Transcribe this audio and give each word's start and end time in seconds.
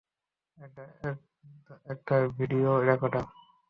এটা 0.57 0.83
একটা 1.93 2.15
video 2.37 2.71
recorder. 2.89 3.25